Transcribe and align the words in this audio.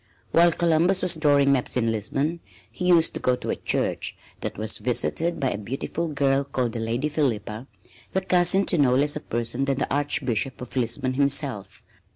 While 0.31 0.51
Columbus 0.51 1.03
was 1.03 1.13
drawing 1.15 1.51
maps 1.51 1.77
in 1.77 1.91
Lisbon, 1.91 2.39
he 2.71 2.87
used 2.87 3.13
to 3.13 3.19
go 3.19 3.35
to 3.35 3.51
a 3.51 3.55
church 3.55 4.17
that 4.39 4.57
was 4.57 4.79
visited 4.79 5.39
by 5.39 5.51
a 5.51 5.59
beautiful 5.59 6.07
girl 6.07 6.43
called 6.43 6.71
the 6.71 6.79
Lady 6.79 7.07
Philippa, 7.07 7.67
the 8.11 8.21
cousin 8.21 8.65
to 8.65 8.79
no 8.79 8.95
less 8.95 9.15
a 9.15 9.19
person 9.19 9.65
than 9.65 9.77
the 9.77 9.93
Archbishop 9.93 10.59
of 10.59 10.75
Lisbon 10.75 11.13
himself. 11.13 11.83